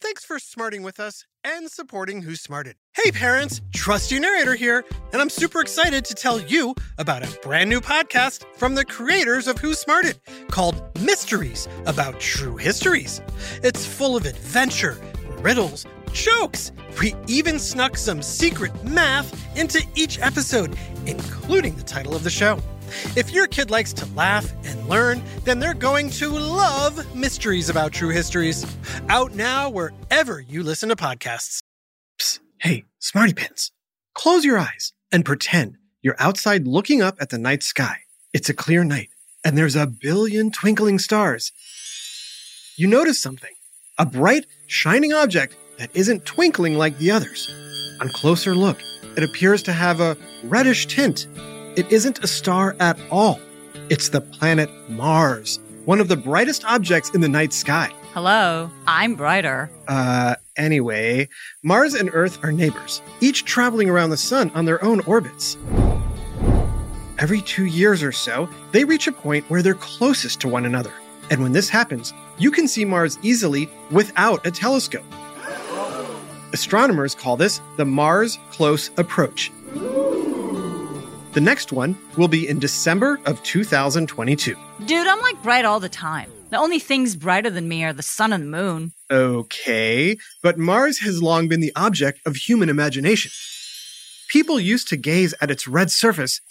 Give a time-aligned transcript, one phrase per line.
[0.00, 2.76] Thanks for smarting with us and supporting Who Smarted.
[2.94, 7.70] Hey parents, Trusty Narrator here, and I'm super excited to tell you about a brand
[7.70, 13.20] new podcast from the creators of Who Smarted called Mysteries About True Histories.
[13.62, 15.00] It's full of adventure,
[15.38, 16.72] riddles, jokes.
[17.00, 22.60] We even snuck some secret math into each episode, including the title of the show.
[23.16, 27.92] If your kid likes to laugh and learn, then they're going to love Mysteries About
[27.92, 28.64] True Histories.
[29.08, 31.60] Out now wherever you listen to podcasts.
[32.20, 33.70] Psst, hey, Smarty Pants,
[34.14, 37.98] close your eyes and pretend you're outside looking up at the night sky.
[38.32, 39.10] It's a clear night,
[39.44, 41.52] and there's a billion twinkling stars.
[42.76, 43.52] You notice something
[43.98, 47.48] a bright, shining object that isn't twinkling like the others.
[48.00, 48.78] On closer look,
[49.16, 51.26] it appears to have a reddish tint
[51.76, 53.40] it isn't a star at all.
[53.88, 57.90] It's the planet Mars, one of the brightest objects in the night sky.
[58.12, 59.70] Hello, I'm brighter.
[59.88, 61.28] Uh, anyway,
[61.62, 65.56] Mars and Earth are neighbors, each traveling around the sun on their own orbits.
[67.18, 70.92] Every two years or so, they reach a point where they're closest to one another.
[71.30, 75.04] And when this happens, you can see Mars easily without a telescope.
[76.52, 79.50] Astronomers call this the Mars Close Approach.
[81.32, 84.54] The next one will be in December of 2022.
[84.84, 86.30] Dude, I'm like bright all the time.
[86.50, 88.92] The only things brighter than me are the sun and the moon.
[89.10, 93.32] Okay, but Mars has long been the object of human imagination.
[94.28, 96.42] People used to gaze at its red surface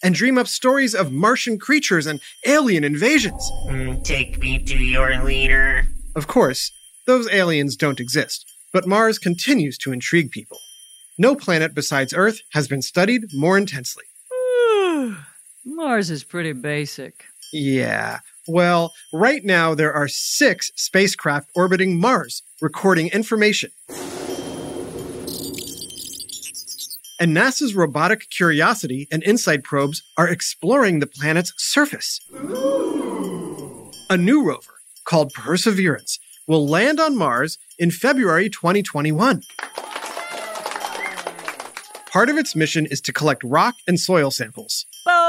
[0.00, 3.50] and dream up stories of Martian creatures and alien invasions.
[3.66, 5.88] Mm, take me to your leader.
[6.14, 6.70] Of course,
[7.08, 10.58] those aliens don't exist, but Mars continues to intrigue people.
[11.16, 14.04] No planet besides Earth has been studied more intensely.
[15.64, 17.24] Mars is pretty basic.
[17.52, 18.18] Yeah.
[18.48, 23.70] Well, right now there are six spacecraft orbiting Mars, recording information.
[27.20, 32.18] And NASA's robotic Curiosity and InSight probes are exploring the planet's surface.
[34.10, 39.42] A new rover called Perseverance will land on Mars in February 2021.
[42.14, 44.86] Part of its mission is to collect rock and soil samples.
[45.04, 45.24] Boring!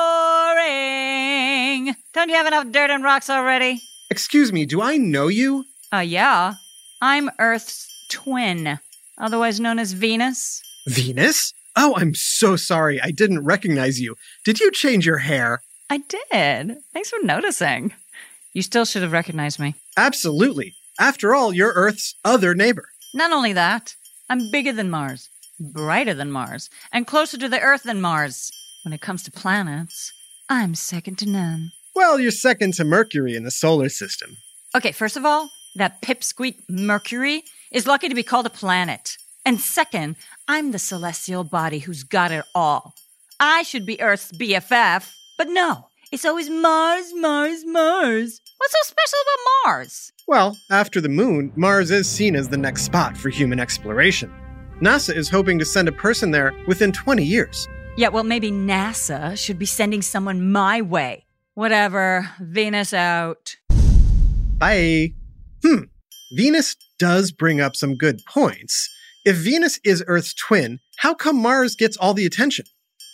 [2.13, 3.81] Don't you have enough dirt and rocks already?
[4.11, 5.65] Excuse me, do I know you?
[5.91, 6.53] Uh, yeah.
[7.01, 8.77] I'm Earth's twin,
[9.17, 10.61] otherwise known as Venus.
[10.85, 11.55] Venus?
[11.75, 13.01] Oh, I'm so sorry.
[13.01, 14.15] I didn't recognize you.
[14.43, 15.63] Did you change your hair?
[15.89, 16.77] I did.
[16.93, 17.95] Thanks for noticing.
[18.53, 19.73] You still should have recognized me.
[19.97, 20.75] Absolutely.
[20.99, 22.89] After all, you're Earth's other neighbor.
[23.15, 23.95] Not only that,
[24.29, 25.29] I'm bigger than Mars
[25.59, 28.51] brighter than Mars, and closer to the Earth than Mars.
[28.83, 30.13] When it comes to planets,
[30.49, 31.71] I'm second to none.
[31.95, 34.37] Well, you're second to Mercury in the solar system.
[34.75, 39.17] Okay, first of all, that pipsqueak Mercury is lucky to be called a planet.
[39.45, 40.15] And second,
[40.47, 42.93] I'm the celestial body who's got it all.
[43.39, 48.39] I should be Earth's BFF, but no, it's always Mars, Mars, Mars.
[48.57, 50.11] What's so special about Mars?
[50.27, 54.31] Well, after the moon, Mars is seen as the next spot for human exploration.
[54.81, 57.67] NASA is hoping to send a person there within 20 years.
[57.97, 61.25] Yeah, well, maybe NASA should be sending someone my way.
[61.53, 62.29] Whatever.
[62.41, 63.55] Venus out.
[64.57, 65.13] Bye.
[65.63, 65.83] Hmm.
[66.33, 68.89] Venus does bring up some good points.
[69.23, 72.65] If Venus is Earth's twin, how come Mars gets all the attention?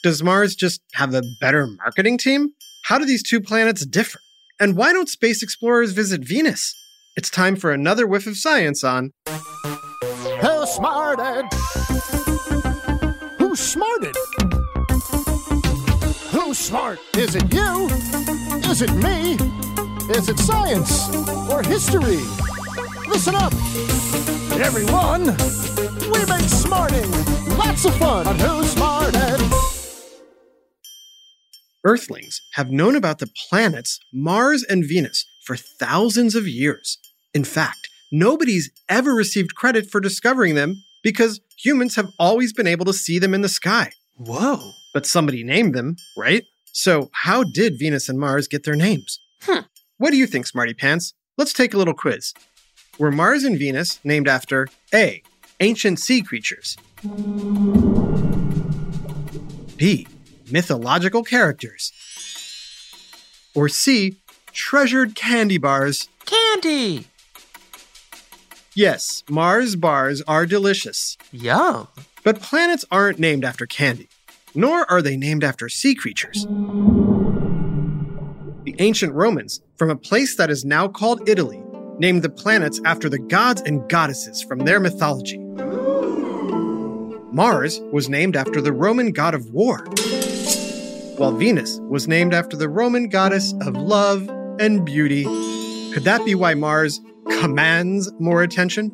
[0.03, 2.49] Does Mars just have a better marketing team?
[2.85, 4.19] How do these two planets differ?
[4.59, 6.75] And why don't space explorers visit Venus?
[7.15, 9.11] It's time for another whiff of science on
[10.75, 11.45] smarted?
[13.39, 14.15] Who smarted?
[16.31, 16.99] Who's smart?
[17.17, 17.87] Is it you?
[18.71, 19.33] Is it me?
[20.15, 21.09] Is it science
[21.51, 22.21] or history?
[23.09, 23.51] Listen up,
[24.61, 25.35] everyone.
[26.09, 27.11] We make smarting
[27.57, 29.41] lots of fun on Who Smarted.
[31.83, 36.97] Earthlings have known about the planets Mars and Venus for thousands of years.
[37.33, 37.80] In fact,
[38.11, 43.17] nobody's ever received credit for discovering them because humans have always been able to see
[43.19, 43.91] them in the sky.
[44.17, 44.71] Whoa.
[44.93, 46.43] But somebody named them, right?
[46.73, 49.19] So, how did Venus and Mars get their names?
[49.41, 49.61] Hmm.
[49.97, 51.13] What do you think, Smarty Pants?
[51.37, 52.33] Let's take a little quiz.
[52.99, 55.23] Were Mars and Venus named after A.
[55.59, 56.77] Ancient sea creatures?
[59.77, 60.07] B.
[60.51, 61.91] Mythological characters?
[63.55, 64.17] Or C.
[64.53, 66.09] Treasured candy bars?
[66.25, 67.07] Candy.
[68.75, 71.17] Yes, Mars bars are delicious.
[71.33, 71.89] Yum.
[72.23, 74.07] But planets aren't named after candy,
[74.55, 76.45] nor are they named after sea creatures.
[78.63, 81.61] The ancient Romans, from a place that is now called Italy,
[81.97, 85.39] named the planets after the gods and goddesses from their mythology.
[87.33, 89.79] Mars was named after the Roman god of war,
[91.17, 94.29] while Venus was named after the Roman goddess of love
[94.61, 95.25] and beauty.
[95.93, 98.93] Could that be why Mars commands more attention?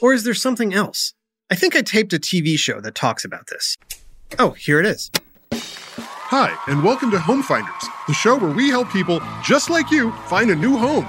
[0.00, 1.14] Or is there something else?
[1.50, 3.76] I think I taped a TV show that talks about this.
[4.38, 5.10] Oh, here it is.
[5.52, 10.12] Hi, and welcome to Home Finders, the show where we help people just like you
[10.26, 11.06] find a new home.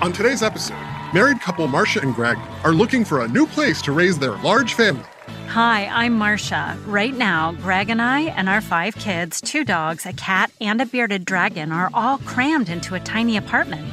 [0.00, 0.78] On today's episode,
[1.12, 4.74] married couple Marcia and Greg are looking for a new place to raise their large
[4.74, 5.04] family.
[5.48, 6.78] Hi, I'm Marcia.
[6.86, 10.86] Right now, Greg and I and our five kids, two dogs, a cat, and a
[10.86, 13.86] bearded dragon are all crammed into a tiny apartment.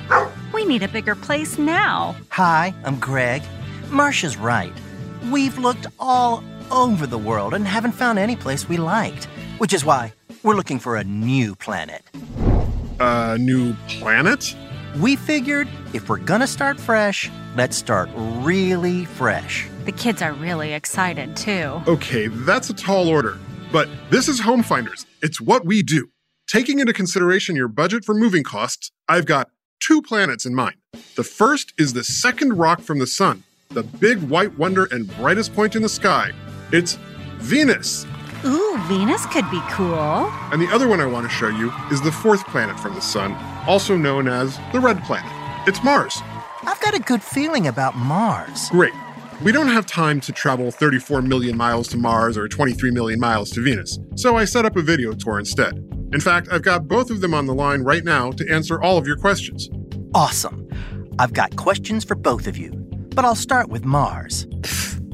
[0.61, 2.15] We need a bigger place now.
[2.29, 3.41] Hi, I'm Greg.
[3.89, 4.71] Marcia's right.
[5.31, 9.25] We've looked all over the world and haven't found any place we liked,
[9.57, 10.13] which is why
[10.43, 12.03] we're looking for a new planet.
[12.99, 14.55] A new planet?
[14.99, 19.67] We figured if we're gonna start fresh, let's start really fresh.
[19.85, 21.81] The kids are really excited, too.
[21.87, 23.39] Okay, that's a tall order.
[23.71, 25.07] But this is Home Finders.
[25.23, 26.09] It's what we do.
[26.47, 29.49] Taking into consideration your budget for moving costs, I've got
[29.81, 30.75] two planets in mind.
[31.15, 35.53] The first is the second rock from the sun, the big white wonder and brightest
[35.53, 36.31] point in the sky.
[36.71, 36.97] It's
[37.39, 38.05] Venus.
[38.45, 40.31] Ooh, Venus could be cool.
[40.51, 43.01] And the other one I want to show you is the fourth planet from the
[43.01, 43.33] sun,
[43.67, 45.31] also known as the red planet.
[45.67, 46.21] It's Mars.
[46.63, 48.69] I've got a good feeling about Mars.
[48.69, 48.93] Great.
[49.43, 53.49] We don't have time to travel 34 million miles to Mars or 23 million miles
[53.51, 55.73] to Venus, so I set up a video tour instead.
[56.13, 58.97] In fact, I've got both of them on the line right now to answer all
[58.97, 59.69] of your questions.
[60.13, 60.67] Awesome.
[61.19, 62.71] I've got questions for both of you,
[63.15, 64.47] but I'll start with Mars.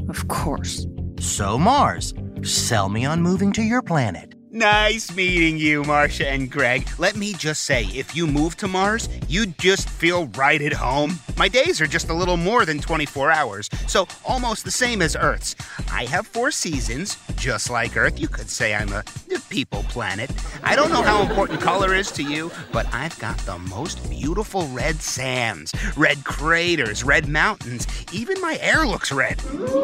[0.09, 0.88] Of course.
[1.19, 2.13] So, Mars,
[2.44, 4.36] sell me on moving to your planet.
[4.57, 6.89] Nice meeting you, Marcia and Greg.
[6.98, 11.19] Let me just say, if you move to Mars, you'd just feel right at home.
[11.38, 15.15] My days are just a little more than 24 hours, so almost the same as
[15.15, 15.56] Earth's.
[15.92, 18.19] I have four seasons, just like Earth.
[18.19, 19.04] You could say I'm a
[19.48, 20.31] people planet.
[20.63, 24.68] I don't know how important color is to you, but I've got the most beautiful
[24.69, 27.86] red sands, red craters, red mountains.
[28.12, 29.39] Even my air looks red.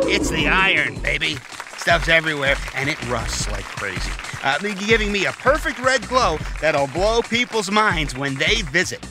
[0.07, 1.37] It's the iron, baby.
[1.83, 4.09] Stuff's everywhere, and it rusts like crazy,
[4.41, 4.57] uh,
[4.87, 9.05] giving me a perfect red glow that'll blow people's minds when they visit.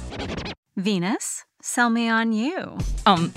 [0.79, 2.79] Venus, sell me on you.
[3.05, 3.31] Um,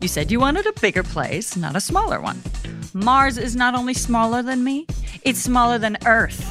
[0.00, 2.42] you said you wanted a bigger place, not a smaller one.
[2.92, 4.88] Mars is not only smaller than me,
[5.22, 6.44] it's smaller than Earth.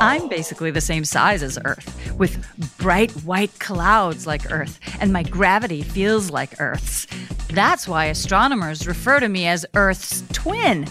[0.00, 5.22] I'm basically the same size as Earth, with bright white clouds like Earth, and my
[5.22, 7.06] gravity feels like Earth's.
[7.50, 10.86] That's why astronomers refer to me as Earth's twin.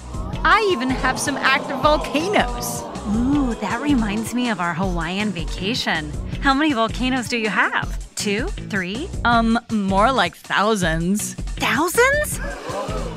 [0.49, 2.81] I even have some active volcanoes.
[3.13, 6.09] Ooh, that reminds me of our Hawaiian vacation.
[6.39, 7.99] How many volcanoes do you have?
[8.15, 8.47] Two?
[8.69, 9.09] Three?
[9.25, 11.33] Um, more like thousands.
[11.59, 12.39] Thousands?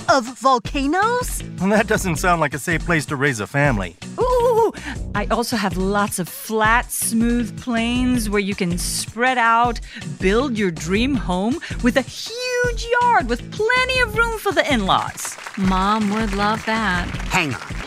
[0.08, 1.44] Of volcanoes?
[1.58, 3.96] That doesn't sound like a safe place to raise a family.
[4.18, 4.72] Ooh,
[5.14, 9.78] I also have lots of flat, smooth plains where you can spread out,
[10.18, 14.84] build your dream home with a huge yard with plenty of room for the in
[14.84, 15.37] laws.
[15.59, 17.07] Mom would love that.
[17.28, 17.80] Hang on.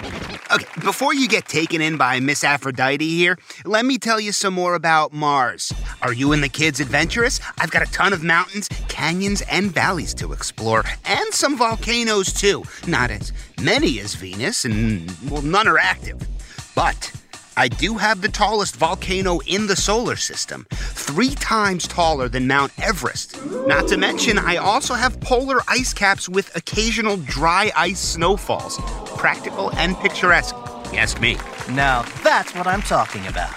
[0.51, 4.53] Okay, before you get taken in by Miss Aphrodite here, let me tell you some
[4.53, 5.73] more about Mars.
[6.03, 7.39] Are you and the kids adventurous?
[7.57, 12.63] I've got a ton of mountains, canyons, and valleys to explore, and some volcanoes too.
[12.85, 16.21] Not as many as Venus, and well, none are active.
[16.75, 17.11] But
[17.55, 22.71] I do have the tallest volcano in the solar system, three times taller than Mount
[22.81, 23.37] Everest.
[23.67, 28.79] Not to mention, I also have polar ice caps with occasional dry ice snowfalls.
[29.17, 30.55] Practical and picturesque.
[30.93, 31.37] Ask me.
[31.69, 33.53] Now, that's what I'm talking about.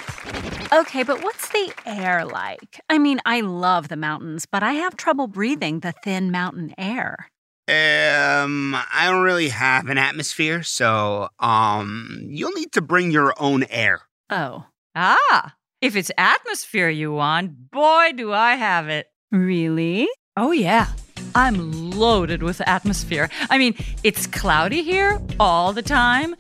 [0.73, 2.81] Okay, but what's the air like?
[2.91, 7.31] I mean, I love the mountains, but I have trouble breathing the thin mountain air.
[7.69, 13.65] Um, I don't really have an atmosphere, so um, you'll need to bring your own
[13.65, 14.03] air.
[14.31, 19.09] Oh, Ah, if it's atmosphere you want, boy, do I have it.
[19.31, 20.09] Really?
[20.37, 20.89] Oh, yeah.
[21.35, 23.29] I'm loaded with atmosphere.
[23.51, 26.35] I mean, it's cloudy here all the time,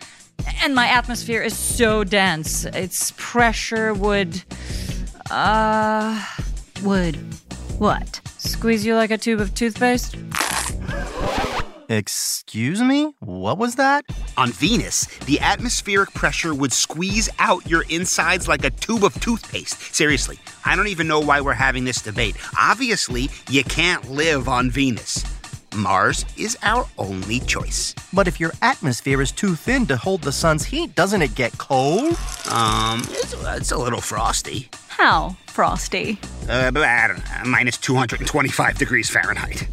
[0.63, 2.65] and my atmosphere is so dense.
[2.67, 4.43] Its pressure would.
[5.31, 6.25] Uh.
[6.83, 7.17] Would
[7.79, 8.21] what?
[8.39, 10.15] Squeeze you like a tube of toothpaste?
[11.89, 13.15] Excuse me?
[13.21, 14.05] What was that?
[14.37, 19.95] On Venus, the atmospheric pressure would squeeze out your insides like a tube of toothpaste.
[19.95, 22.37] Seriously, I don't even know why we're having this debate.
[22.59, 25.25] Obviously, you can't live on Venus.
[25.77, 27.95] Mars is our only choice.
[28.13, 31.57] But if your atmosphere is too thin to hold the sun's heat, doesn't it get
[31.59, 32.17] cold?
[32.51, 34.71] Um, it's, it's a little frosty.
[34.89, 36.19] How, Frosty?
[36.49, 39.69] Uh, I don't know, minus 225 degrees Fahrenheit.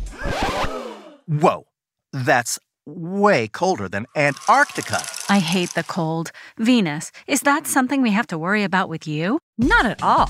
[1.28, 1.66] Whoa,
[2.14, 5.00] that's way colder than Antarctica.
[5.30, 6.32] I hate the cold.
[6.58, 9.40] Venus, is that something we have to worry about with you?
[9.58, 10.30] Not at all.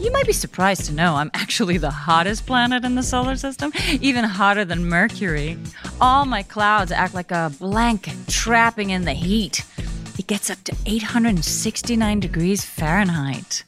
[0.00, 3.72] You might be surprised to know I'm actually the hottest planet in the solar system,
[4.00, 5.56] even hotter than Mercury.
[6.00, 9.64] All my clouds act like a blanket trapping in the heat.
[10.18, 13.64] It gets up to 869 degrees Fahrenheit.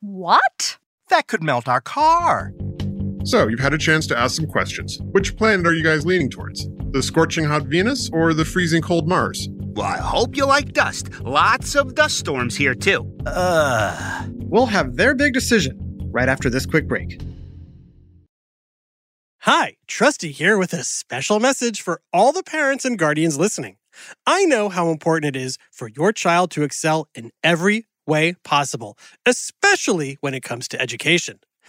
[0.00, 0.78] What?
[1.08, 2.52] That could melt our car.
[3.26, 5.00] So, you've had a chance to ask some questions.
[5.10, 6.68] Which planet are you guys leaning towards?
[6.92, 9.48] The scorching hot Venus or the freezing cold Mars?
[9.50, 11.10] Well, I hope you like dust.
[11.22, 13.04] Lots of dust storms here, too.
[13.26, 14.32] Ugh.
[14.44, 15.76] We'll have their big decision
[16.12, 17.20] right after this quick break.
[19.40, 23.76] Hi, Trusty here with a special message for all the parents and guardians listening.
[24.24, 28.96] I know how important it is for your child to excel in every way possible,
[29.26, 31.40] especially when it comes to education.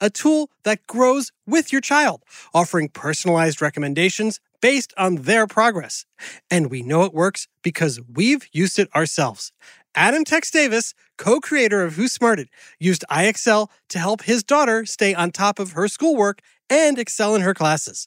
[0.00, 2.22] a tool that grows with your child,
[2.54, 6.04] offering personalized recommendations based on their progress.
[6.50, 9.52] And we know it works because we've used it ourselves.
[9.94, 15.14] Adam Tex Davis, co creator of Who Smarted, used IXL to help his daughter stay
[15.14, 18.06] on top of her schoolwork and excel in her classes.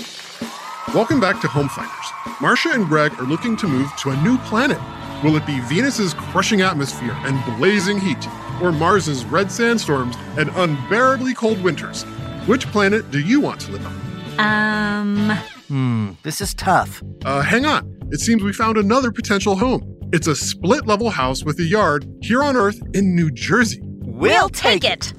[0.93, 2.11] Welcome back to Home Finders.
[2.41, 4.77] Marcia and Greg are looking to move to a new planet.
[5.23, 8.27] Will it be Venus's crushing atmosphere and blazing heat,
[8.61, 12.03] or Mars's red sandstorms and unbearably cold winters?
[12.45, 14.39] Which planet do you want to live on?
[14.39, 15.37] Um,
[15.69, 17.01] Hmm, this is tough.
[17.23, 17.97] Uh, hang on.
[18.11, 19.87] It seems we found another potential home.
[20.11, 23.79] It's a split level house with a yard here on Earth in New Jersey.
[24.01, 25.13] We'll take it.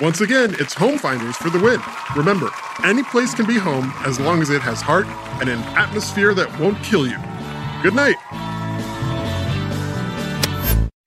[0.00, 1.80] Once again, it's Home Finders for the win.
[2.16, 2.50] Remember,
[2.82, 5.06] any place can be home as long as it has heart
[5.40, 7.16] and an atmosphere that won't kill you.
[7.82, 8.16] Good night.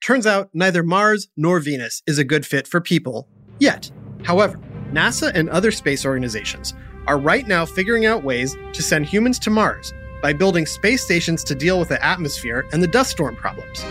[0.00, 3.90] Turns out neither Mars nor Venus is a good fit for people yet.
[4.24, 4.58] However,
[4.90, 6.72] NASA and other space organizations
[7.06, 11.44] are right now figuring out ways to send humans to Mars by building space stations
[11.44, 13.84] to deal with the atmosphere and the dust storm problems.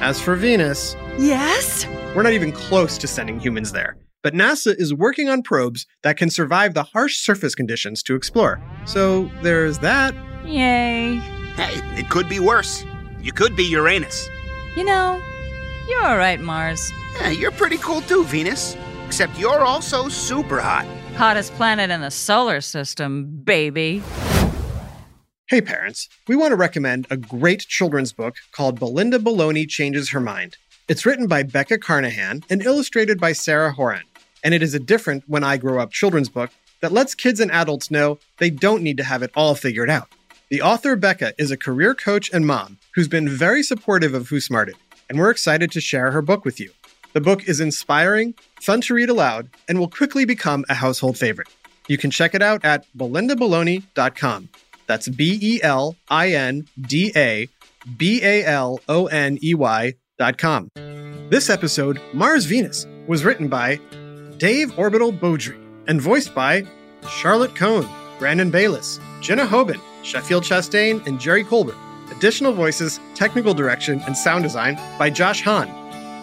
[0.00, 1.86] As for Venus, Yes?
[2.14, 3.96] we're not even close to sending humans there.
[4.24, 8.58] But NASA is working on probes that can survive the harsh surface conditions to explore.
[8.86, 10.14] So there's that.
[10.46, 11.16] Yay.
[11.56, 12.86] Hey, it could be worse.
[13.20, 14.26] You could be Uranus.
[14.76, 15.22] You know,
[15.90, 16.90] you're all right, Mars.
[17.20, 18.76] Yeah, you're pretty cool too, Venus.
[19.06, 20.86] Except you're also super hot.
[21.16, 24.02] Hottest planet in the solar system, baby.
[25.48, 30.20] Hey, parents, we want to recommend a great children's book called Belinda Baloney Changes Her
[30.20, 30.56] Mind.
[30.88, 34.02] It's written by Becca Carnahan and illustrated by Sarah Horan.
[34.44, 37.50] And it is a different When I Grow Up children's book that lets kids and
[37.50, 40.08] adults know they don't need to have it all figured out.
[40.50, 44.38] The author, Becca, is a career coach and mom who's been very supportive of Who
[44.40, 44.76] Smarted,
[45.08, 46.70] and we're excited to share her book with you.
[47.14, 51.48] The book is inspiring, fun to read aloud, and will quickly become a household favorite.
[51.88, 54.48] You can check it out at belindabaloney.com.
[54.86, 57.48] That's B E L I N D A
[57.96, 60.68] B A L O N E Y dot com.
[61.30, 63.80] This episode, Mars Venus, was written by
[64.44, 66.66] Dave Orbital Beaudry and voiced by
[67.08, 71.78] Charlotte Cohn, Brandon Bayless, Jenna Hoban, Sheffield Chastain, and Jerry Colbert.
[72.10, 75.68] Additional voices, technical direction, and sound design by Josh Hahn.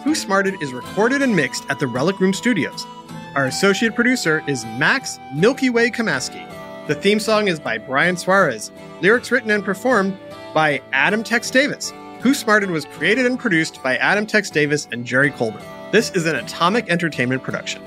[0.04, 2.86] Who Smarted is recorded and mixed at the Relic Room Studios.
[3.34, 6.46] Our associate producer is Max Milky Way Kamaski.
[6.86, 8.70] The theme song is by Brian Suarez.
[9.00, 10.16] Lyrics written and performed
[10.54, 11.92] by Adam Tex Davis.
[12.20, 15.64] Who Smarted was created and produced by Adam Tex Davis and Jerry Colbert.
[15.92, 17.82] This is an Atomic Entertainment production.